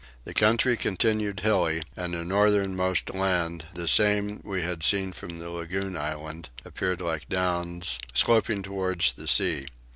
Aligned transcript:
The 0.23 0.33
country 0.33 0.77
continued 0.77 1.41
hilly 1.41 1.83
and 1.95 2.15
the 2.15 2.23
northernmost 2.23 3.13
land, 3.13 3.65
the 3.75 3.87
same 3.87 4.41
we 4.43 4.63
had 4.63 4.81
seen 4.81 5.13
from 5.13 5.37
the 5.37 5.51
lagoon 5.51 5.95
island, 5.95 6.49
appeared 6.65 7.01
like 7.01 7.29
downs, 7.29 7.99
sloping 8.11 8.63
towards 8.63 9.13
the 9.13 9.27
sea. 9.27 9.67